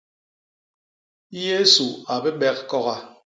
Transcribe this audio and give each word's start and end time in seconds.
Yésu 1.43 1.87
a 2.13 2.15
bibek 2.23 2.57
koga. 2.69 2.95